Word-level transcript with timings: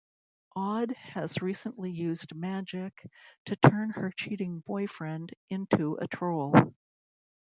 Aud 0.55 0.89
has 0.97 1.43
recently 1.43 1.91
used 1.91 2.33
magic 2.33 3.05
to 3.45 3.55
turn 3.57 3.91
her 3.91 4.11
cheating 4.17 4.61
boyfriend 4.61 5.31
into 5.47 5.93
a 5.97 6.07
troll. 6.07 6.55